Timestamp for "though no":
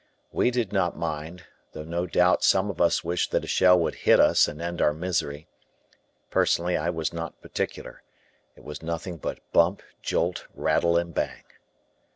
1.73-2.07